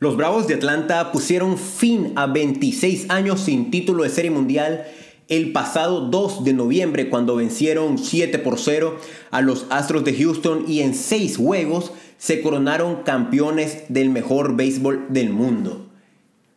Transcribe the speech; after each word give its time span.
Los 0.00 0.16
Bravos 0.16 0.46
de 0.46 0.54
Atlanta 0.54 1.10
pusieron 1.10 1.58
fin 1.58 2.12
a 2.14 2.28
26 2.28 3.10
años 3.10 3.40
sin 3.40 3.72
título 3.72 4.04
de 4.04 4.10
serie 4.10 4.30
mundial 4.30 4.84
el 5.26 5.50
pasado 5.50 6.02
2 6.02 6.44
de 6.44 6.52
noviembre 6.52 7.10
cuando 7.10 7.34
vencieron 7.34 7.98
7 7.98 8.38
por 8.38 8.60
0 8.60 8.96
a 9.32 9.40
los 9.40 9.66
Astros 9.70 10.04
de 10.04 10.14
Houston 10.14 10.66
y 10.68 10.82
en 10.82 10.94
6 10.94 11.38
juegos 11.38 11.90
se 12.16 12.40
coronaron 12.42 13.02
campeones 13.02 13.86
del 13.88 14.10
mejor 14.10 14.54
béisbol 14.54 15.06
del 15.08 15.30
mundo. 15.30 15.88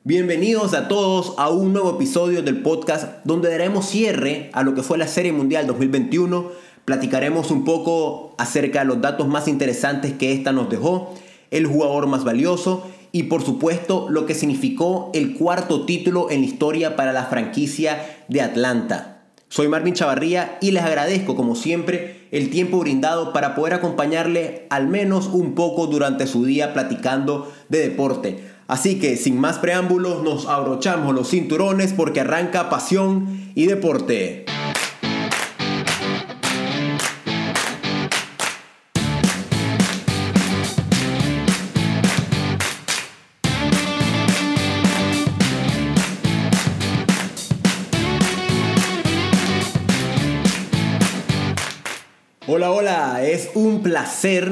Bienvenidos 0.04 0.76
a 0.76 0.88
todos 0.88 1.34
a 1.40 1.50
un 1.50 1.74
nuevo 1.74 1.96
episodio 1.96 2.44
del 2.44 2.62
podcast 2.62 3.26
donde 3.26 3.50
daremos 3.50 3.88
cierre 3.88 4.52
a 4.54 4.62
lo 4.62 4.76
que 4.76 4.84
fue 4.84 5.00
la 5.00 5.08
Serie 5.08 5.32
Mundial 5.32 5.66
2021, 5.66 6.52
platicaremos 6.86 7.50
un 7.50 7.66
poco 7.66 8.36
acerca 8.38 8.82
de 8.82 8.86
los 8.86 9.02
datos 9.02 9.28
más 9.28 9.48
interesantes 9.48 10.14
que 10.14 10.32
esta 10.32 10.52
nos 10.52 10.70
dejó, 10.70 11.16
el 11.50 11.66
jugador 11.66 12.06
más 12.06 12.24
valioso 12.24 12.86
y 13.12 13.24
por 13.24 13.44
supuesto 13.44 14.08
lo 14.10 14.26
que 14.26 14.36
significó 14.36 15.12
el 15.14 15.34
cuarto 15.34 15.86
título 15.86 16.30
en 16.30 16.42
la 16.42 16.48
historia 16.48 16.96
para 16.96 17.14
la 17.14 17.26
franquicia 17.26 18.24
de 18.28 18.42
Atlanta. 18.42 19.24
Soy 19.50 19.68
Marvin 19.68 19.94
Chavarría 19.94 20.58
y 20.62 20.72
les 20.72 20.84
agradezco 20.84 21.36
como 21.36 21.56
siempre 21.56 22.28
el 22.32 22.50
tiempo 22.50 22.80
brindado 22.80 23.34
para 23.34 23.54
poder 23.54 23.74
acompañarle 23.74 24.66
al 24.70 24.88
menos 24.88 25.28
un 25.28 25.56
poco 25.56 25.88
durante 25.88 26.26
su 26.26 26.46
día 26.46 26.74
platicando 26.74 27.52
de 27.68 27.80
deporte. 27.80 28.44
Así 28.68 29.00
que 29.00 29.18
sin 29.18 29.38
más 29.38 29.60
preámbulos 29.60 30.24
nos 30.24 30.48
abrochamos 30.48 31.14
los 31.14 31.30
cinturones 31.30 31.92
porque 31.92 32.22
arranca 32.22 32.70
pasión 32.70 33.52
y 33.54 33.66
deporte. 33.66 34.46
Hola, 52.74 53.22
es 53.28 53.50
un 53.54 53.84
placer, 53.84 54.50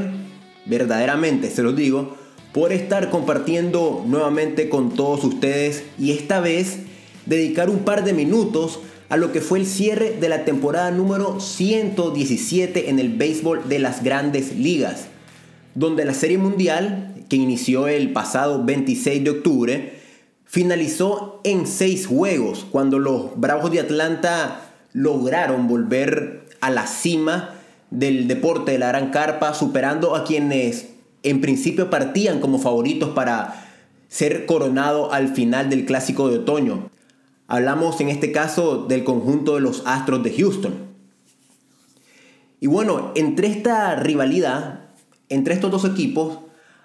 verdaderamente 0.65 1.49
se 1.49 1.63
los 1.63 1.73
digo, 1.73 2.17
por 2.51 2.73
estar 2.73 3.09
compartiendo 3.11 4.03
nuevamente 4.05 4.67
con 4.67 4.93
todos 4.93 5.23
ustedes 5.23 5.85
y 5.97 6.11
esta 6.11 6.41
vez 6.41 6.79
dedicar 7.27 7.69
un 7.69 7.85
par 7.85 8.03
de 8.03 8.11
minutos 8.11 8.81
a 9.07 9.15
lo 9.15 9.31
que 9.31 9.39
fue 9.39 9.59
el 9.59 9.65
cierre 9.65 10.17
de 10.19 10.27
la 10.27 10.43
temporada 10.43 10.91
número 10.91 11.39
117 11.39 12.89
en 12.89 12.99
el 12.99 13.07
béisbol 13.07 13.69
de 13.69 13.79
las 13.79 14.03
grandes 14.03 14.53
ligas, 14.53 15.05
donde 15.73 16.03
la 16.03 16.13
Serie 16.13 16.37
Mundial, 16.37 17.23
que 17.29 17.37
inició 17.37 17.87
el 17.87 18.11
pasado 18.11 18.65
26 18.65 19.23
de 19.23 19.29
octubre, 19.29 19.93
finalizó 20.43 21.39
en 21.45 21.65
seis 21.65 22.05
juegos, 22.05 22.65
cuando 22.69 22.99
los 22.99 23.39
Bravos 23.39 23.71
de 23.71 23.79
Atlanta 23.79 24.73
lograron 24.91 25.69
volver 25.69 26.49
a 26.59 26.69
la 26.69 26.85
cima 26.85 27.55
del 27.91 28.27
deporte 28.27 28.71
de 28.71 28.79
la 28.79 28.89
gran 28.89 29.11
carpa, 29.11 29.53
superando 29.53 30.15
a 30.15 30.23
quienes 30.23 30.89
en 31.23 31.41
principio 31.41 31.89
partían 31.89 32.39
como 32.39 32.59
favoritos 32.59 33.09
para 33.09 33.65
ser 34.07 34.45
coronado 34.45 35.11
al 35.11 35.29
final 35.29 35.69
del 35.69 35.85
clásico 35.85 36.29
de 36.29 36.39
otoño. 36.39 36.89
Hablamos 37.47 37.99
en 37.99 38.09
este 38.09 38.31
caso 38.31 38.85
del 38.85 39.03
conjunto 39.03 39.55
de 39.55 39.61
los 39.61 39.83
Astros 39.85 40.23
de 40.23 40.31
Houston. 40.31 40.73
Y 42.59 42.67
bueno, 42.67 43.11
entre 43.15 43.47
esta 43.47 43.95
rivalidad, 43.95 44.81
entre 45.29 45.53
estos 45.53 45.71
dos 45.71 45.85
equipos, 45.85 46.39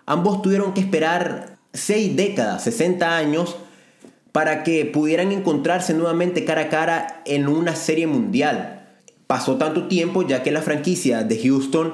ambos 0.06 0.40
tuvieron 0.42 0.72
que 0.72 0.80
esperar 0.80 1.58
seis 1.72 2.16
décadas, 2.16 2.62
60 2.64 3.16
años, 3.16 3.56
para 4.32 4.62
que 4.62 4.84
pudieran 4.84 5.32
encontrarse 5.32 5.94
nuevamente 5.94 6.44
cara 6.44 6.62
a 6.62 6.68
cara 6.68 7.22
en 7.24 7.48
una 7.48 7.76
serie 7.76 8.06
mundial 8.06 8.83
pasó 9.34 9.56
tanto 9.56 9.88
tiempo 9.88 10.22
ya 10.22 10.44
que 10.44 10.52
la 10.52 10.62
franquicia 10.62 11.24
de 11.24 11.36
Houston 11.42 11.92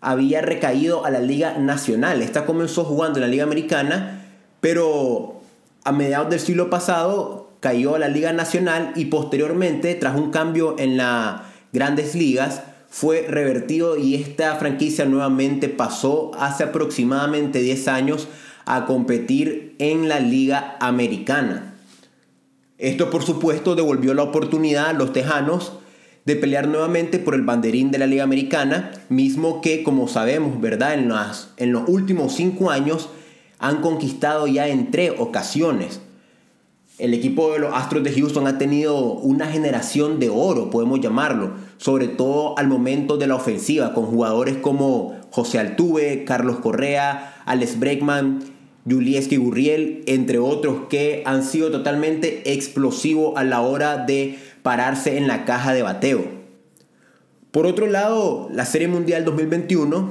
había 0.00 0.42
recaído 0.42 1.04
a 1.04 1.10
la 1.10 1.20
Liga 1.20 1.56
Nacional. 1.56 2.20
Esta 2.20 2.46
comenzó 2.46 2.82
jugando 2.82 3.18
en 3.18 3.20
la 3.20 3.28
Liga 3.28 3.44
Americana, 3.44 4.26
pero 4.60 5.40
a 5.84 5.92
mediados 5.92 6.30
del 6.30 6.40
siglo 6.40 6.68
pasado 6.68 7.52
cayó 7.60 7.94
a 7.94 8.00
la 8.00 8.08
Liga 8.08 8.32
Nacional 8.32 8.90
y 8.96 9.04
posteriormente, 9.04 9.94
tras 9.94 10.16
un 10.16 10.32
cambio 10.32 10.74
en 10.80 10.96
las 10.96 11.42
grandes 11.72 12.16
ligas, 12.16 12.62
fue 12.88 13.24
revertido 13.28 13.96
y 13.96 14.16
esta 14.16 14.56
franquicia 14.56 15.04
nuevamente 15.04 15.68
pasó 15.68 16.32
hace 16.40 16.64
aproximadamente 16.64 17.60
10 17.60 17.86
años 17.86 18.26
a 18.64 18.84
competir 18.84 19.76
en 19.78 20.08
la 20.08 20.18
Liga 20.18 20.76
Americana. 20.80 21.76
Esto 22.78 23.10
por 23.10 23.22
supuesto 23.22 23.76
devolvió 23.76 24.12
la 24.12 24.24
oportunidad 24.24 24.86
a 24.86 24.92
los 24.92 25.12
Tejanos 25.12 25.74
de 26.30 26.36
pelear 26.36 26.68
nuevamente 26.68 27.18
por 27.18 27.34
el 27.34 27.42
banderín 27.42 27.90
de 27.90 27.98
la 27.98 28.06
Liga 28.06 28.22
Americana, 28.22 28.92
mismo 29.08 29.60
que, 29.60 29.82
como 29.82 30.06
sabemos, 30.06 30.60
¿verdad? 30.60 30.94
En, 30.94 31.10
en 31.56 31.72
los 31.72 31.88
últimos 31.88 32.34
cinco 32.34 32.70
años 32.70 33.08
han 33.58 33.80
conquistado 33.80 34.46
ya 34.46 34.68
en 34.68 34.92
tres 34.92 35.12
ocasiones. 35.18 36.00
El 36.98 37.14
equipo 37.14 37.52
de 37.52 37.58
los 37.58 37.74
Astros 37.74 38.04
de 38.04 38.12
Houston 38.12 38.46
ha 38.46 38.58
tenido 38.58 39.14
una 39.14 39.46
generación 39.46 40.20
de 40.20 40.30
oro, 40.30 40.70
podemos 40.70 41.00
llamarlo, 41.00 41.54
sobre 41.78 42.06
todo 42.06 42.56
al 42.56 42.68
momento 42.68 43.16
de 43.16 43.26
la 43.26 43.34
ofensiva, 43.34 43.92
con 43.92 44.06
jugadores 44.06 44.56
como 44.58 45.16
José 45.30 45.58
Altuve, 45.58 46.24
Carlos 46.24 46.60
Correa, 46.60 47.42
Alex 47.44 47.80
Bregman, 47.80 48.44
Julieski 48.88 49.36
Gurriel, 49.36 50.04
entre 50.06 50.38
otros, 50.38 50.82
que 50.88 51.22
han 51.26 51.42
sido 51.42 51.72
totalmente 51.72 52.52
explosivos 52.52 53.36
a 53.36 53.42
la 53.42 53.62
hora 53.62 53.96
de 53.98 54.38
pararse 54.62 55.16
en 55.16 55.26
la 55.26 55.44
caja 55.44 55.72
de 55.72 55.82
bateo. 55.82 56.24
Por 57.50 57.66
otro 57.66 57.86
lado, 57.86 58.48
la 58.52 58.64
Serie 58.64 58.88
Mundial 58.88 59.24
2021 59.24 60.08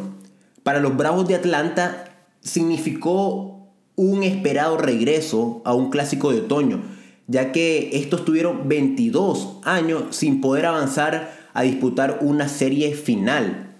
para 0.63 0.79
los 0.79 0.97
Bravos 0.97 1.27
de 1.27 1.35
Atlanta 1.35 2.05
significó 2.41 3.71
un 3.95 4.23
esperado 4.23 4.77
regreso 4.77 5.61
a 5.65 5.73
un 5.73 5.89
clásico 5.89 6.31
de 6.31 6.39
otoño, 6.39 6.81
ya 7.27 7.51
que 7.51 7.89
estos 7.93 8.25
tuvieron 8.25 8.67
22 8.67 9.59
años 9.63 10.03
sin 10.11 10.41
poder 10.41 10.65
avanzar 10.65 11.37
a 11.53 11.63
disputar 11.63 12.19
una 12.21 12.47
serie 12.47 12.93
final. 12.93 13.75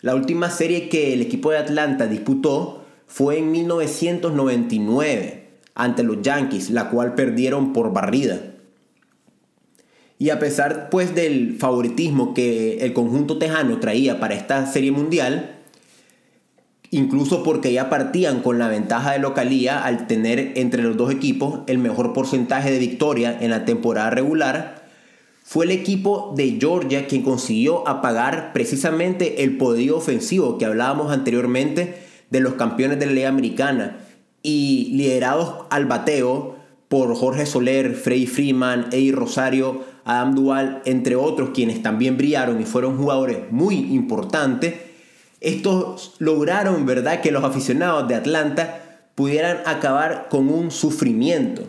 La 0.00 0.14
última 0.14 0.50
serie 0.50 0.88
que 0.88 1.12
el 1.12 1.22
equipo 1.22 1.50
de 1.50 1.58
Atlanta 1.58 2.06
disputó 2.06 2.84
fue 3.06 3.38
en 3.38 3.50
1999 3.50 5.48
ante 5.74 6.02
los 6.02 6.22
Yankees, 6.22 6.70
la 6.70 6.90
cual 6.90 7.14
perdieron 7.14 7.72
por 7.72 7.92
barrida. 7.92 8.53
Y 10.24 10.30
a 10.30 10.38
pesar 10.38 10.88
pues 10.88 11.14
del 11.14 11.58
favoritismo 11.58 12.32
que 12.32 12.78
el 12.78 12.94
conjunto 12.94 13.36
tejano 13.36 13.78
traía 13.78 14.20
para 14.20 14.34
esta 14.34 14.64
serie 14.64 14.90
mundial, 14.90 15.56
incluso 16.90 17.42
porque 17.42 17.74
ya 17.74 17.90
partían 17.90 18.40
con 18.40 18.58
la 18.58 18.68
ventaja 18.68 19.12
de 19.12 19.18
localía 19.18 19.84
al 19.84 20.06
tener 20.06 20.52
entre 20.54 20.82
los 20.82 20.96
dos 20.96 21.12
equipos 21.12 21.60
el 21.66 21.76
mejor 21.76 22.14
porcentaje 22.14 22.70
de 22.70 22.78
victoria 22.78 23.36
en 23.38 23.50
la 23.50 23.66
temporada 23.66 24.08
regular, 24.08 24.86
fue 25.42 25.66
el 25.66 25.72
equipo 25.72 26.32
de 26.34 26.56
Georgia 26.58 27.06
quien 27.06 27.20
consiguió 27.20 27.86
apagar 27.86 28.54
precisamente 28.54 29.44
el 29.44 29.58
poderío 29.58 29.98
ofensivo 29.98 30.56
que 30.56 30.64
hablábamos 30.64 31.12
anteriormente 31.12 31.96
de 32.30 32.40
los 32.40 32.54
campeones 32.54 32.98
de 32.98 33.04
la 33.04 33.12
Liga 33.12 33.28
Americana 33.28 33.98
y 34.42 34.88
liderados 34.94 35.66
al 35.68 35.84
bateo 35.84 36.56
por 36.88 37.14
Jorge 37.14 37.44
Soler, 37.44 37.94
Freddy 37.94 38.26
Freeman, 38.26 38.86
Eddie 38.90 39.12
Rosario, 39.12 39.92
Adam 40.04 40.34
Duval, 40.34 40.82
entre 40.84 41.16
otros 41.16 41.50
quienes 41.54 41.82
también 41.82 42.16
brillaron 42.16 42.60
y 42.60 42.64
fueron 42.64 42.98
jugadores 42.98 43.50
muy 43.50 43.94
importantes, 43.94 44.74
estos 45.40 46.14
lograron, 46.18 46.86
¿verdad?, 46.86 47.20
que 47.20 47.30
los 47.30 47.44
aficionados 47.44 48.08
de 48.08 48.14
Atlanta 48.14 48.80
pudieran 49.14 49.58
acabar 49.66 50.28
con 50.30 50.48
un 50.48 50.70
sufrimiento. 50.70 51.62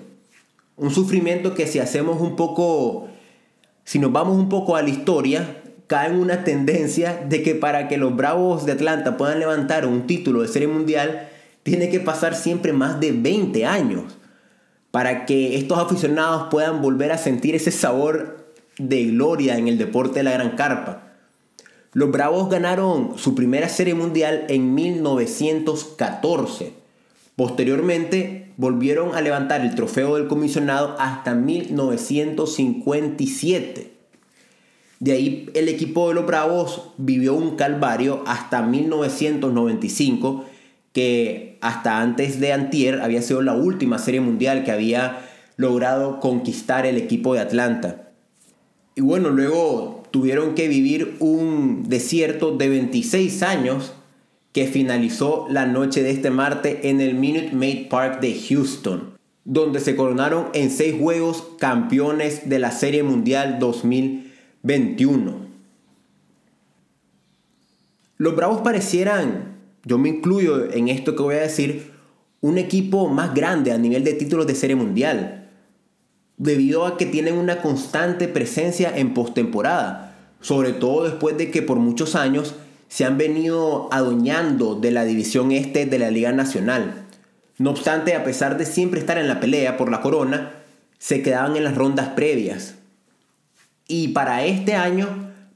Un 0.78 0.92
sufrimiento 0.92 1.54
que 1.54 1.68
si 1.68 1.80
hacemos 1.80 2.22
un 2.22 2.36
poco, 2.36 3.08
si 3.84 4.00
nos 4.00 4.12
vamos 4.12 4.38
un 4.38 4.50
poco 4.50 4.76
a 4.76 4.82
la 4.82 4.90
historia, 4.90 5.62
cae 5.88 6.10
en 6.10 6.16
una 6.16 6.44
tendencia 6.44 7.26
de 7.30 7.44
que 7.44 7.56
para 7.56 7.88
que 7.88 7.98
los 7.98 8.16
Bravos 8.16 8.66
de 8.66 8.74
Atlanta 8.74 9.18
puedan 9.18 9.40
levantar 9.40 9.86
un 9.86 10.08
título 10.08 10.42
de 10.42 10.48
serie 10.48 10.68
mundial, 10.68 11.30
tiene 11.64 11.90
que 11.90 12.00
pasar 12.00 12.36
siempre 12.36 12.74
más 12.74 13.00
de 13.00 13.12
20 13.12 13.66
años 13.66 14.04
para 14.96 15.26
que 15.26 15.58
estos 15.58 15.78
aficionados 15.78 16.48
puedan 16.50 16.82
volver 16.82 17.12
a 17.12 17.18
sentir 17.18 17.54
ese 17.54 17.70
sabor 17.70 18.46
de 18.78 19.04
gloria 19.08 19.58
en 19.58 19.68
el 19.68 19.78
deporte 19.78 20.20
de 20.20 20.24
la 20.24 20.32
gran 20.32 20.52
carpa. 20.52 21.18
Los 21.92 22.12
Bravos 22.12 22.50
ganaron 22.50 23.18
su 23.18 23.36
primera 23.36 23.68
serie 23.68 23.94
mundial 23.94 24.46
en 24.48 24.74
1914. 24.74 26.72
Posteriormente 27.36 28.54
volvieron 28.56 29.16
a 29.16 29.22
levantar 29.22 29.60
el 29.60 29.76
trofeo 29.76 30.16
del 30.16 30.30
comisionado 30.30 30.96
hasta 30.98 31.36
1957. 31.36 33.92
De 35.02 35.12
ahí 35.12 35.50
el 35.56 35.68
equipo 35.68 36.08
de 36.08 36.16
los 36.16 36.26
Bravos 36.26 36.92
vivió 36.96 37.34
un 37.34 37.58
calvario 37.58 38.24
hasta 38.26 38.62
1995 38.62 40.46
que 40.96 41.58
hasta 41.60 42.00
antes 42.00 42.40
de 42.40 42.54
Antier 42.54 43.02
había 43.02 43.22
sido 43.22 43.42
la 43.42 43.54
última 43.54 44.00
serie 44.00 44.22
mundial 44.22 44.64
que 44.64 44.72
había 44.72 45.28
logrado 45.58 46.22
conquistar 46.22 46.86
el 46.86 46.96
equipo 46.96 47.34
de 47.34 47.42
Atlanta. 47.42 48.12
Y 48.96 49.02
bueno, 49.02 49.30
luego 49.30 50.04
tuvieron 50.12 50.56
que 50.56 50.70
vivir 50.70 51.18
un 51.20 51.84
desierto 51.90 52.56
de 52.56 52.70
26 52.70 53.44
años 53.44 53.92
que 54.54 54.68
finalizó 54.68 55.48
la 55.50 55.66
noche 55.66 56.02
de 56.02 56.12
este 56.12 56.30
martes 56.30 56.78
en 56.84 57.02
el 57.02 57.16
Minute 57.16 57.52
Maid 57.52 57.90
Park 57.90 58.22
de 58.22 58.34
Houston, 58.48 59.18
donde 59.44 59.82
se 59.82 59.98
coronaron 59.98 60.48
en 60.54 60.72
seis 60.72 60.96
juegos 60.98 61.46
campeones 61.60 62.48
de 62.48 62.60
la 62.60 62.72
Serie 62.72 63.04
Mundial 63.04 63.60
2021. 63.60 65.46
Los 68.18 68.34
Bravos 68.38 68.62
parecieran, 68.62 69.55
yo 69.86 69.98
me 69.98 70.10
incluyo 70.10 70.72
en 70.72 70.90
esto 70.90 71.16
que 71.16 71.24
voy 71.24 71.36
a 71.36 71.42
decir, 71.42 71.92
un 72.42 72.58
equipo 72.58 73.08
más 73.08 73.34
grande 73.34 73.72
a 73.72 73.78
nivel 73.78 74.04
de 74.04 74.14
títulos 74.14 74.48
de 74.48 74.56
Serie 74.56 74.76
Mundial, 74.76 75.50
debido 76.38 76.86
a 76.86 76.98
que 76.98 77.06
tienen 77.06 77.36
una 77.38 77.62
constante 77.62 78.28
presencia 78.28 78.92
en 78.96 79.14
postemporada, 79.14 80.16
sobre 80.42 80.74
todo 80.74 81.06
después 81.06 81.38
de 81.38 81.50
que 81.50 81.62
por 81.62 81.78
muchos 81.78 82.16
años 82.16 82.56
se 82.88 83.06
han 83.06 83.18
venido 83.18 83.90
adueñando 83.92 84.76
de 84.76 84.92
la 84.92 85.06
división 85.06 85.52
este 85.52 85.86
de 85.86 86.00
la 86.00 86.12
Liga 86.12 86.32
Nacional. 86.32 87.06
No 87.58 87.72
obstante, 87.72 88.16
a 88.16 88.24
pesar 88.24 88.58
de 88.58 88.66
siempre 88.66 89.00
estar 89.00 89.18
en 89.18 89.28
la 89.28 89.40
pelea 89.40 89.78
por 89.78 89.90
la 89.90 90.02
corona, 90.02 90.52
se 90.98 91.22
quedaban 91.22 91.56
en 91.56 91.64
las 91.64 91.76
rondas 91.76 92.10
previas. 92.10 92.76
Y 93.88 94.10
para 94.10 94.46
este 94.46 94.76
año 94.76 95.08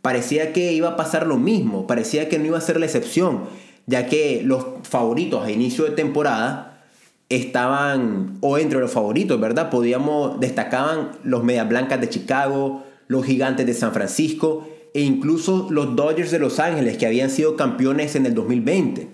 parecía 0.01 0.53
que 0.53 0.73
iba 0.73 0.89
a 0.89 0.95
pasar 0.95 1.27
lo 1.27 1.37
mismo, 1.37 1.87
parecía 1.87 2.29
que 2.29 2.39
no 2.39 2.45
iba 2.45 2.57
a 2.57 2.61
ser 2.61 2.79
la 2.79 2.85
excepción, 2.85 3.41
ya 3.89 4.05
que 4.05 4.43
los 4.45 4.65
favoritos 4.83 5.43
a 5.43 5.51
inicio 5.51 5.83
de 5.85 5.91
temporada 5.91 6.83
estaban, 7.27 8.37
o 8.41 8.59
entre 8.59 8.79
los 8.79 8.91
favoritos, 8.91 9.41
¿verdad? 9.41 9.71
Podíamos, 9.71 10.39
destacaban 10.39 11.11
los 11.23 11.43
Medias 11.43 11.67
Blancas 11.67 11.99
de 11.99 12.07
Chicago, 12.09 12.83
los 13.07 13.25
Gigantes 13.25 13.65
de 13.65 13.73
San 13.73 13.91
Francisco 13.91 14.67
e 14.93 15.01
incluso 15.01 15.67
los 15.71 15.95
Dodgers 15.95 16.29
de 16.29 16.37
Los 16.37 16.59
Ángeles, 16.59 16.97
que 16.97 17.07
habían 17.07 17.31
sido 17.31 17.55
campeones 17.55 18.15
en 18.15 18.27
el 18.27 18.35
2020. 18.35 19.07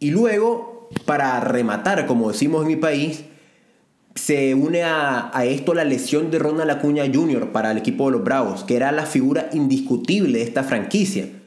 Y 0.00 0.10
luego, 0.10 0.88
para 1.04 1.38
rematar, 1.38 2.06
como 2.06 2.30
decimos 2.30 2.62
en 2.62 2.68
mi 2.68 2.76
país, 2.76 3.24
se 4.16 4.54
une 4.54 4.82
a, 4.82 5.30
esto 5.44 5.74
la 5.74 5.84
lesión 5.84 6.32
de 6.32 6.40
Ronald 6.40 6.70
Acuña 6.70 7.04
Jr. 7.12 7.52
para 7.52 7.70
el 7.70 7.78
equipo 7.78 8.06
de 8.06 8.16
los 8.16 8.24
Bravos, 8.24 8.64
que 8.64 8.74
era 8.74 8.90
la 8.90 9.06
figura 9.06 9.48
indiscutible 9.52 10.38
de 10.38 10.44
esta 10.44 10.64
franquicia. 10.64 11.37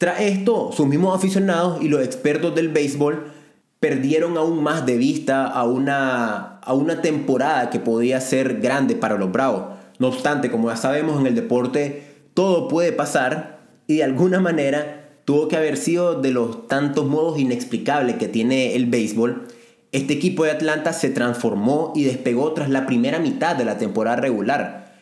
Tras 0.00 0.22
esto, 0.22 0.72
sus 0.72 0.86
mismos 0.86 1.14
aficionados 1.14 1.82
y 1.82 1.88
los 1.90 2.02
expertos 2.02 2.54
del 2.54 2.70
béisbol 2.70 3.32
perdieron 3.80 4.38
aún 4.38 4.62
más 4.62 4.86
de 4.86 4.96
vista 4.96 5.46
a 5.46 5.64
una, 5.64 6.56
a 6.60 6.72
una 6.72 7.02
temporada 7.02 7.68
que 7.68 7.80
podía 7.80 8.18
ser 8.22 8.62
grande 8.62 8.94
para 8.94 9.18
los 9.18 9.30
Bravos. 9.30 9.76
No 9.98 10.08
obstante, 10.08 10.50
como 10.50 10.70
ya 10.70 10.76
sabemos 10.76 11.20
en 11.20 11.26
el 11.26 11.34
deporte, 11.34 12.02
todo 12.32 12.66
puede 12.66 12.92
pasar 12.92 13.58
y 13.86 13.96
de 13.96 14.04
alguna 14.04 14.40
manera 14.40 15.18
tuvo 15.26 15.48
que 15.48 15.58
haber 15.58 15.76
sido 15.76 16.18
de 16.18 16.30
los 16.30 16.66
tantos 16.66 17.04
modos 17.04 17.38
inexplicables 17.38 18.16
que 18.16 18.28
tiene 18.28 18.76
el 18.76 18.86
béisbol. 18.86 19.48
Este 19.92 20.14
equipo 20.14 20.44
de 20.44 20.52
Atlanta 20.52 20.94
se 20.94 21.10
transformó 21.10 21.92
y 21.94 22.04
despegó 22.04 22.54
tras 22.54 22.70
la 22.70 22.86
primera 22.86 23.18
mitad 23.18 23.54
de 23.54 23.66
la 23.66 23.76
temporada 23.76 24.16
regular, 24.16 24.94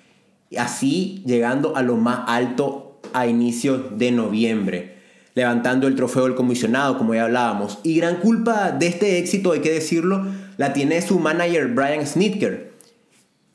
así 0.56 1.22
llegando 1.24 1.76
a 1.76 1.82
lo 1.82 1.94
más 1.94 2.22
alto 2.26 2.87
a 3.12 3.26
inicios 3.26 3.98
de 3.98 4.10
noviembre, 4.10 4.96
levantando 5.34 5.86
el 5.86 5.94
trofeo 5.94 6.24
del 6.24 6.34
comisionado, 6.34 6.98
como 6.98 7.14
ya 7.14 7.24
hablábamos. 7.24 7.78
Y 7.82 7.96
gran 7.96 8.16
culpa 8.16 8.72
de 8.72 8.86
este 8.86 9.18
éxito, 9.18 9.52
hay 9.52 9.60
que 9.60 9.72
decirlo, 9.72 10.26
la 10.56 10.72
tiene 10.72 11.00
su 11.02 11.18
manager 11.18 11.68
Brian 11.68 12.06
Snitker, 12.06 12.72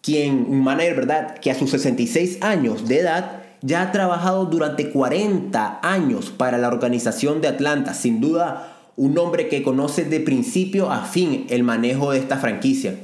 quien, 0.01 0.45
un 0.49 0.63
manager, 0.63 0.95
¿verdad?, 0.95 1.37
que 1.39 1.51
a 1.51 1.55
sus 1.55 1.71
66 1.71 2.39
años 2.41 2.87
de 2.87 2.99
edad 2.99 3.43
ya 3.61 3.81
ha 3.81 3.91
trabajado 3.91 4.45
durante 4.45 4.89
40 4.89 5.79
años 5.81 6.29
para 6.35 6.57
la 6.57 6.67
organización 6.67 7.39
de 7.39 7.47
Atlanta. 7.47 7.93
Sin 7.93 8.19
duda, 8.19 8.73
un 8.97 9.17
hombre 9.17 9.47
que 9.47 9.63
conoce 9.63 10.03
de 10.03 10.19
principio 10.19 10.91
a 10.91 11.05
fin 11.05 11.45
el 11.49 11.63
manejo 11.63 12.11
de 12.11 12.19
esta 12.19 12.37
franquicia. 12.37 12.95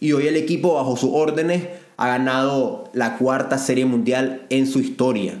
Y 0.00 0.12
hoy 0.12 0.26
el 0.26 0.36
equipo, 0.36 0.74
bajo 0.74 0.96
sus 0.96 1.10
órdenes, 1.12 1.68
ha 1.96 2.08
ganado 2.08 2.90
la 2.92 3.16
cuarta 3.16 3.58
serie 3.58 3.86
mundial 3.86 4.46
en 4.50 4.66
su 4.66 4.80
historia. 4.80 5.34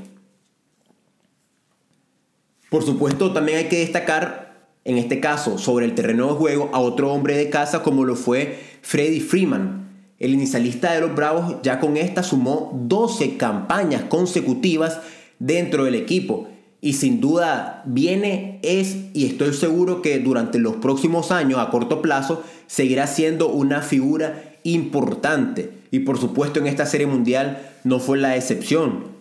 Por 2.72 2.82
supuesto, 2.82 3.34
también 3.34 3.58
hay 3.58 3.64
que 3.68 3.80
destacar, 3.80 4.70
en 4.86 4.96
este 4.96 5.20
caso, 5.20 5.58
sobre 5.58 5.84
el 5.84 5.94
terreno 5.94 6.28
de 6.28 6.32
juego, 6.32 6.70
a 6.72 6.80
otro 6.80 7.12
hombre 7.12 7.36
de 7.36 7.50
casa 7.50 7.82
como 7.82 8.06
lo 8.06 8.16
fue 8.16 8.58
Freddy 8.80 9.20
Freeman, 9.20 9.90
el 10.18 10.32
inicialista 10.32 10.92
de 10.92 11.02
los 11.02 11.14
Bravos 11.14 11.56
ya 11.62 11.80
con 11.80 11.98
esta 11.98 12.22
sumó 12.22 12.70
12 12.86 13.36
campañas 13.36 14.04
consecutivas 14.04 15.00
dentro 15.38 15.84
del 15.84 15.96
equipo. 15.96 16.48
Y 16.80 16.94
sin 16.94 17.20
duda 17.20 17.82
viene, 17.84 18.58
es 18.62 18.96
y 19.12 19.26
estoy 19.26 19.52
seguro 19.52 20.00
que 20.00 20.18
durante 20.20 20.58
los 20.58 20.76
próximos 20.76 21.30
años 21.30 21.58
a 21.58 21.68
corto 21.68 22.00
plazo 22.00 22.42
seguirá 22.68 23.06
siendo 23.06 23.48
una 23.48 23.82
figura 23.82 24.54
importante. 24.62 25.72
Y 25.90 25.98
por 25.98 26.18
supuesto 26.18 26.58
en 26.58 26.68
esta 26.68 26.86
serie 26.86 27.06
mundial 27.06 27.70
no 27.84 27.98
fue 28.00 28.16
la 28.16 28.34
excepción. 28.34 29.11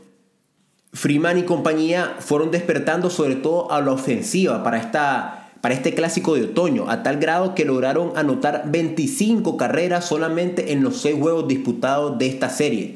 Freeman 0.94 1.38
y 1.38 1.44
compañía 1.44 2.18
fueron 2.20 2.52
despertando 2.52 3.10
sobre 3.10 3.36
todo 3.36 3.72
a 3.72 3.82
la 3.82 3.92
ofensiva 3.92 4.64
para 4.64 4.78
esta 4.78 5.38
para 5.62 5.76
este 5.76 5.94
clásico 5.94 6.34
de 6.34 6.46
otoño, 6.46 6.90
a 6.90 7.04
tal 7.04 7.18
grado 7.18 7.54
que 7.54 7.66
lograron 7.66 8.14
anotar 8.16 8.64
25 8.66 9.58
carreras 9.58 10.06
solamente 10.06 10.74
en 10.74 10.84
los 10.84 10.98
6 11.02 11.18
juegos 11.20 11.48
disputados 11.48 12.18
de 12.18 12.28
esta 12.28 12.50
serie. 12.50 12.96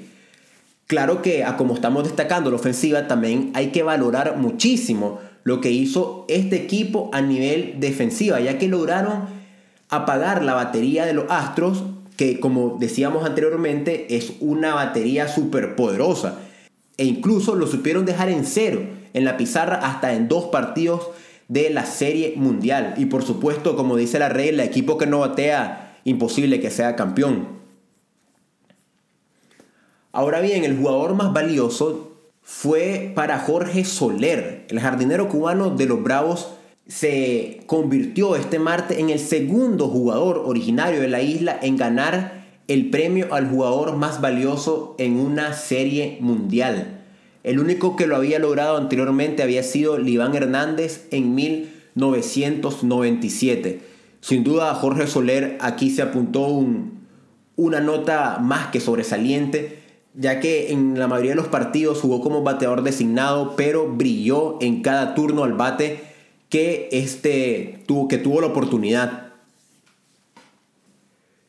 Claro 0.88 1.22
que, 1.22 1.44
a 1.44 1.58
como 1.58 1.76
estamos 1.76 2.04
destacando 2.04 2.50
la 2.50 2.58
ofensiva, 2.58 3.08
también 3.08 3.52
hay 3.54 3.68
que 3.68 3.84
valorar 3.84 4.38
muchísimo 4.38 5.20
lo 5.44 5.62
que 5.62 5.72
hizo 5.72 6.26
este 6.28 6.56
equipo 6.56 7.12
a 7.14 7.22
nivel 7.22 7.76
defensiva, 7.80 8.40
ya 8.40 8.58
que 8.58 8.68
lograron 8.68 9.26
apagar 9.90 10.44
la 10.44 10.56
batería 10.56 11.06
de 11.06 11.14
los 11.14 11.26
Astros, 11.30 11.84
que 12.18 12.40
como 12.40 12.78
decíamos 12.80 13.26
anteriormente 13.26 14.16
es 14.16 14.34
una 14.40 14.74
batería 14.74 15.28
súper 15.28 15.76
poderosa. 15.76 16.40
E 16.98 17.06
incluso 17.06 17.56
lo 17.56 17.68
supieron 17.68 18.06
dejar 18.06 18.30
en 18.30 18.46
cero 18.46 18.82
en 19.14 19.24
la 19.24 19.38
pizarra 19.38 19.78
hasta 19.78 20.14
en 20.14 20.28
dos 20.28 20.46
partidos 20.46 21.10
de 21.48 21.70
la 21.70 21.86
Serie 21.86 22.34
Mundial. 22.36 22.96
Y 22.98 23.06
por 23.06 23.24
supuesto, 23.24 23.76
como 23.76 23.96
dice 23.96 24.20
la 24.20 24.30
regla, 24.30 24.64
equipo 24.64 24.98
que 24.98 25.08
no 25.08 25.20
batea, 25.20 26.00
imposible 26.04 26.60
que 26.60 26.70
sea 26.70 26.96
campeón. 26.96 27.48
Ahora 30.12 30.42
bien, 30.42 30.64
el 30.64 30.78
jugador 30.78 31.14
más 31.16 31.34
valioso 31.34 32.12
fue 32.42 33.12
para 33.16 33.40
Jorge 33.40 33.86
Soler, 33.86 34.66
el 34.70 34.80
jardinero 34.80 35.30
cubano 35.30 35.72
de 35.72 35.86
los 35.86 36.04
Bravos. 36.04 36.50
Se 36.88 37.64
convirtió 37.68 38.36
este 38.36 38.60
martes 38.60 39.00
en 39.00 39.10
el 39.10 39.20
segundo 39.20 39.88
jugador 39.88 40.44
originario 40.46 41.02
de 41.02 41.08
la 41.08 41.22
isla 41.22 41.58
en 41.62 41.78
ganar 41.78 42.35
el 42.68 42.90
premio 42.90 43.32
al 43.34 43.50
jugador 43.50 43.96
más 43.96 44.20
valioso 44.22 44.96
en 44.98 45.20
una 45.20 45.54
serie 45.54 46.18
mundial. 46.22 47.04
El 47.44 47.60
único 47.60 47.96
que 47.96 48.08
lo 48.08 48.16
había 48.16 48.40
logrado 48.40 48.78
anteriormente 48.78 49.44
había 49.44 49.62
sido 49.62 50.00
Liván 50.00 50.34
Hernández 50.36 51.06
en 51.12 51.36
1997. 51.36 53.82
Sin 54.20 54.44
duda 54.44 54.74
Jorge 54.74 55.06
Soler 55.06 55.60
aquí 55.62 55.92
se 55.92 56.02
apuntó 56.02 56.66
una 57.56 57.82
nota 57.82 58.40
más 58.42 58.70
que 58.70 58.80
sobresaliente, 58.80 59.84
ya 60.16 60.40
que 60.40 60.72
en 60.72 60.98
la 60.98 61.08
mayoría 61.08 61.34
de 61.34 61.38
los 61.38 61.50
partidos 61.50 62.02
jugó 62.02 62.22
como 62.22 62.42
bateador 62.42 62.82
designado, 62.82 63.56
pero 63.56 63.88
brilló 63.88 64.58
en 64.60 64.82
cada 64.82 65.14
turno 65.14 65.44
al 65.44 65.54
bate 65.54 66.00
que, 66.50 66.90
este, 66.92 67.84
tuvo, 67.86 68.08
que 68.08 68.18
tuvo 68.18 68.42
la 68.42 68.48
oportunidad. 68.48 69.25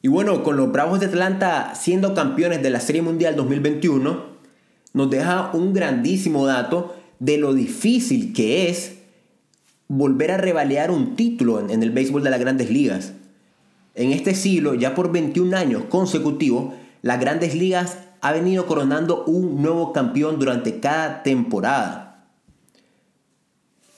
Y 0.06 0.08
bueno, 0.08 0.44
con 0.44 0.56
los 0.56 0.70
Bravos 0.70 1.00
de 1.00 1.06
Atlanta 1.06 1.74
siendo 1.74 2.14
campeones 2.14 2.62
de 2.62 2.70
la 2.70 2.78
Serie 2.78 3.02
Mundial 3.02 3.34
2021, 3.34 4.24
nos 4.92 5.10
deja 5.10 5.50
un 5.52 5.74
grandísimo 5.74 6.46
dato 6.46 6.94
de 7.18 7.38
lo 7.38 7.54
difícil 7.54 8.32
que 8.32 8.70
es 8.70 8.98
volver 9.88 10.30
a 10.30 10.36
revalear 10.36 10.92
un 10.92 11.16
título 11.16 11.58
en, 11.58 11.82
el 11.82 11.90
béisbol 11.90 12.22
de 12.22 12.30
las 12.30 12.38
grandes 12.38 12.70
ligas. 12.70 13.14
En 13.96 14.12
este 14.12 14.36
siglo, 14.36 14.74
ya 14.74 14.94
por 14.94 15.10
21 15.10 15.56
años 15.56 15.82
consecutivos, 15.88 16.74
las 17.02 17.18
grandes 17.18 17.56
ligas 17.56 17.98
ha 18.20 18.30
venido 18.30 18.66
coronando 18.66 19.24
un 19.24 19.60
nuevo 19.60 19.92
campeón 19.92 20.38
durante 20.38 20.78
cada 20.78 21.24
temporada. 21.24 22.05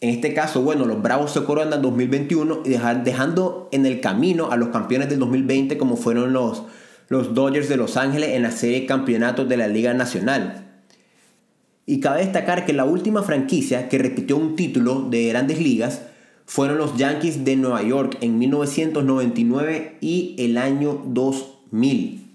En 0.00 0.10
este 0.10 0.32
caso, 0.32 0.62
bueno, 0.62 0.84
los 0.84 1.02
Bravos 1.02 1.32
se 1.32 1.42
coronan 1.42 1.74
en 1.74 1.82
2021 1.82 2.62
y 2.64 2.70
dejando 3.02 3.68
en 3.72 3.84
el 3.84 4.00
camino 4.00 4.50
a 4.50 4.56
los 4.56 4.68
campeones 4.68 5.08
del 5.08 5.18
2020 5.18 5.76
como 5.76 5.96
fueron 5.96 6.32
los, 6.32 6.62
los 7.08 7.34
Dodgers 7.34 7.68
de 7.68 7.76
Los 7.76 7.96
Ángeles 7.96 8.30
en 8.30 8.42
la 8.42 8.52
serie 8.52 8.80
de 8.80 8.86
campeonatos 8.86 9.48
de 9.48 9.56
la 9.56 9.66
Liga 9.66 9.94
Nacional. 9.94 10.66
Y 11.84 12.00
cabe 12.00 12.20
destacar 12.20 12.64
que 12.64 12.72
la 12.74 12.84
última 12.84 13.22
franquicia 13.22 13.88
que 13.88 13.98
repitió 13.98 14.36
un 14.36 14.54
título 14.54 15.08
de 15.08 15.28
grandes 15.28 15.58
ligas 15.58 16.02
fueron 16.44 16.78
los 16.78 16.96
Yankees 16.96 17.44
de 17.44 17.56
Nueva 17.56 17.82
York 17.82 18.18
en 18.20 18.38
1999 18.38 19.96
y 20.00 20.36
el 20.38 20.58
año 20.58 21.02
2000. 21.06 22.27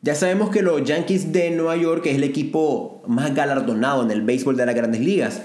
Ya 0.00 0.14
sabemos 0.14 0.50
que 0.50 0.62
los 0.62 0.84
Yankees 0.84 1.32
de 1.32 1.50
Nueva 1.50 1.76
York 1.76 2.06
es 2.06 2.14
el 2.14 2.24
equipo 2.24 3.02
más 3.06 3.34
galardonado 3.34 4.02
en 4.04 4.10
el 4.12 4.22
béisbol 4.22 4.56
de 4.56 4.66
las 4.66 4.74
grandes 4.74 5.00
ligas, 5.00 5.42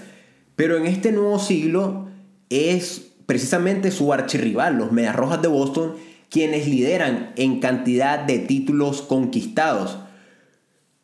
pero 0.56 0.78
en 0.78 0.86
este 0.86 1.12
nuevo 1.12 1.40
siglo 1.40 2.08
es 2.50 3.14
precisamente 3.26 3.90
su 3.90 4.14
archirrival, 4.14 4.78
los 4.78 4.92
Medias 4.92 5.16
Rojas 5.16 5.42
de 5.42 5.48
Boston, 5.48 5.96
quienes 6.30 6.68
lideran 6.68 7.32
en 7.36 7.60
cantidad 7.60 8.20
de 8.20 8.40
títulos 8.40 9.02
conquistados. 9.02 9.98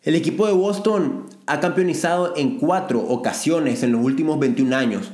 El 0.03 0.15
equipo 0.15 0.45
de 0.45 0.53
Boston 0.53 1.25
ha 1.47 1.59
campeonizado 1.59 2.33
en 2.37 2.57
cuatro 2.59 2.99
ocasiones 2.99 3.81
en 3.81 3.91
los 3.91 4.03
últimos 4.03 4.39
21 4.39 4.75
años. 4.75 5.11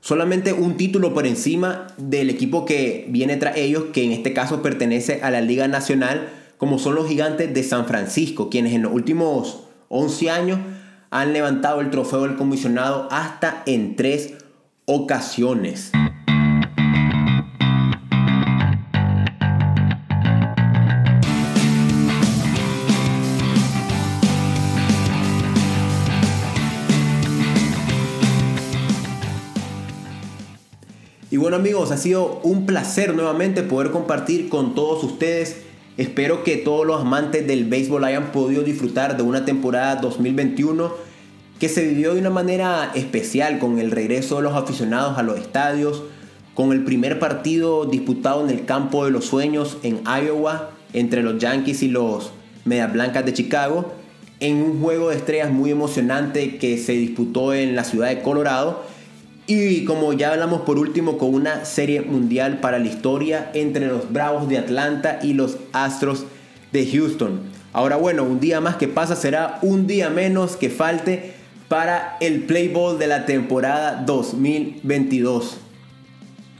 Solamente 0.00 0.52
un 0.52 0.76
título 0.76 1.12
por 1.12 1.26
encima 1.26 1.88
del 1.98 2.30
equipo 2.30 2.64
que 2.64 3.06
viene 3.10 3.36
tras 3.36 3.56
ellos, 3.56 3.86
que 3.92 4.04
en 4.04 4.12
este 4.12 4.32
caso 4.32 4.62
pertenece 4.62 5.20
a 5.22 5.30
la 5.30 5.40
Liga 5.40 5.66
Nacional, 5.66 6.28
como 6.58 6.78
son 6.78 6.96
los 6.96 7.06
gigantes 7.06 7.54
de 7.54 7.62
San 7.62 7.86
Francisco, 7.86 8.50
quienes 8.50 8.74
en 8.74 8.82
los 8.82 8.92
últimos 8.92 9.60
11 9.88 10.30
años 10.30 10.58
han 11.10 11.32
levantado 11.32 11.80
el 11.80 11.90
trofeo 11.90 12.24
del 12.24 12.36
comisionado 12.36 13.08
hasta 13.10 13.62
en 13.64 13.96
tres 13.96 14.34
ocasiones. 14.84 15.92
Y 31.30 31.36
bueno 31.36 31.56
amigos, 31.56 31.92
ha 31.92 31.96
sido 31.98 32.40
un 32.42 32.66
placer 32.66 33.14
nuevamente 33.14 33.62
poder 33.62 33.92
compartir 33.92 34.48
con 34.48 34.74
todos 34.74 35.04
ustedes. 35.04 35.67
Espero 35.98 36.44
que 36.44 36.56
todos 36.56 36.86
los 36.86 37.00
amantes 37.00 37.44
del 37.48 37.64
béisbol 37.64 38.04
hayan 38.04 38.30
podido 38.30 38.62
disfrutar 38.62 39.16
de 39.16 39.24
una 39.24 39.44
temporada 39.44 39.96
2021 39.96 40.92
que 41.58 41.68
se 41.68 41.84
vivió 41.84 42.14
de 42.14 42.20
una 42.20 42.30
manera 42.30 42.92
especial 42.94 43.58
con 43.58 43.80
el 43.80 43.90
regreso 43.90 44.36
de 44.36 44.42
los 44.42 44.54
aficionados 44.54 45.18
a 45.18 45.24
los 45.24 45.40
estadios, 45.40 46.04
con 46.54 46.70
el 46.70 46.84
primer 46.84 47.18
partido 47.18 47.84
disputado 47.84 48.44
en 48.44 48.50
el 48.50 48.64
campo 48.64 49.06
de 49.06 49.10
los 49.10 49.24
sueños 49.24 49.76
en 49.82 50.00
Iowa 50.04 50.70
entre 50.92 51.24
los 51.24 51.38
Yankees 51.38 51.82
y 51.82 51.88
los 51.88 52.30
Medias 52.64 52.92
Blancas 52.92 53.24
de 53.24 53.32
Chicago, 53.32 53.92
en 54.38 54.62
un 54.62 54.80
juego 54.80 55.10
de 55.10 55.16
estrellas 55.16 55.50
muy 55.50 55.72
emocionante 55.72 56.58
que 56.58 56.78
se 56.78 56.92
disputó 56.92 57.54
en 57.54 57.74
la 57.74 57.82
ciudad 57.82 58.06
de 58.06 58.22
Colorado 58.22 58.84
y 59.48 59.86
como 59.86 60.12
ya 60.12 60.32
hablamos 60.32 60.60
por 60.60 60.78
último 60.78 61.16
con 61.16 61.32
una 61.32 61.64
serie 61.64 62.02
mundial 62.02 62.60
para 62.60 62.78
la 62.78 62.86
historia 62.86 63.50
entre 63.54 63.86
los 63.86 64.12
Bravos 64.12 64.46
de 64.46 64.58
Atlanta 64.58 65.20
y 65.22 65.32
los 65.32 65.56
Astros 65.72 66.26
de 66.70 66.86
Houston. 66.86 67.40
Ahora 67.72 67.96
bueno, 67.96 68.24
un 68.24 68.40
día 68.40 68.60
más 68.60 68.76
que 68.76 68.88
pasa 68.88 69.16
será 69.16 69.58
un 69.62 69.86
día 69.86 70.10
menos 70.10 70.56
que 70.56 70.68
falte 70.68 71.32
para 71.66 72.18
el 72.20 72.42
Play 72.42 72.68
Ball 72.68 72.98
de 72.98 73.06
la 73.06 73.24
temporada 73.24 74.02
2022. 74.06 75.56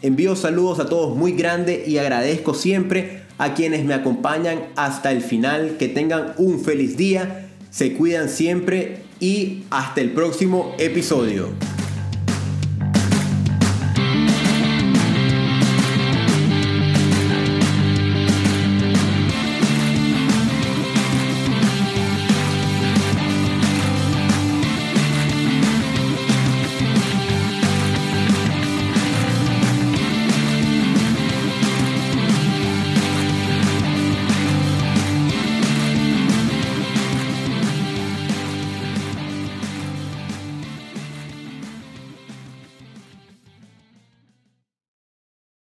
Envío 0.00 0.34
saludos 0.34 0.80
a 0.80 0.86
todos 0.86 1.14
muy 1.14 1.32
grande 1.32 1.84
y 1.86 1.98
agradezco 1.98 2.54
siempre 2.54 3.24
a 3.36 3.52
quienes 3.52 3.84
me 3.84 3.92
acompañan 3.92 4.60
hasta 4.76 5.12
el 5.12 5.20
final. 5.20 5.76
Que 5.78 5.88
tengan 5.88 6.32
un 6.38 6.60
feliz 6.60 6.96
día, 6.96 7.50
se 7.70 7.92
cuidan 7.92 8.30
siempre 8.30 9.02
y 9.20 9.64
hasta 9.70 10.00
el 10.00 10.12
próximo 10.12 10.74
episodio. 10.78 11.48